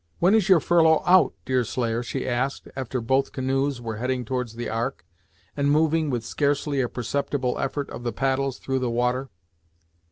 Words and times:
"When 0.17 0.33
is 0.33 0.49
your 0.49 0.59
furlough 0.59 1.03
out, 1.05 1.35
Deerslayer," 1.45 2.01
she 2.01 2.27
asked, 2.27 2.67
after 2.75 3.01
both 3.01 3.31
canoes 3.31 3.79
were 3.79 3.97
heading 3.97 4.25
towards 4.25 4.55
the 4.55 4.67
Ark, 4.67 5.05
and 5.55 5.69
moving, 5.71 6.09
with 6.09 6.25
scarcely 6.25 6.81
a 6.81 6.89
perceptible 6.89 7.55
effort 7.59 7.87
of 7.91 8.01
the 8.01 8.11
paddles, 8.11 8.57
through 8.57 8.79
the 8.79 8.89
water. 8.89 9.29